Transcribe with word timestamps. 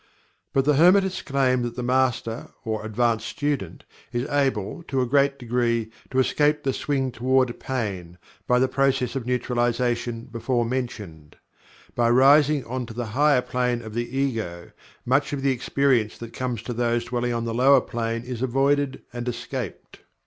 But 0.51 0.65
the 0.65 0.77
Hermetists 0.77 1.21
claim 1.21 1.61
that 1.61 1.75
the 1.75 1.83
Master 1.83 2.47
or 2.65 2.83
advanced 2.83 3.27
student 3.27 3.83
is 4.11 4.27
able, 4.29 4.81
to 4.87 4.99
a 4.99 5.05
great 5.05 5.37
degree, 5.37 5.91
to 6.09 6.17
escape 6.17 6.63
the 6.63 6.73
swing 6.73 7.11
toward 7.11 7.59
Pain, 7.59 8.17
by 8.47 8.57
the 8.57 8.67
process 8.67 9.15
of 9.15 9.27
Neutralization 9.27 10.23
before 10.25 10.65
mentioned. 10.65 11.35
By 11.93 12.09
rising 12.09 12.65
on 12.65 12.87
to 12.87 12.95
the 12.95 13.05
higher 13.13 13.41
plane 13.43 13.83
of 13.83 13.93
the 13.93 14.17
Ego, 14.17 14.71
much 15.05 15.33
of 15.33 15.43
the 15.43 15.51
experience 15.51 16.17
that 16.17 16.33
comes 16.33 16.63
to 16.63 16.73
those 16.73 17.03
dwelling 17.05 17.33
on 17.35 17.45
the 17.45 17.53
lower 17.53 17.79
plane 17.79 18.23
is 18.23 18.41
avoided 18.41 19.03
and 19.13 19.27
escaped. 19.29 19.99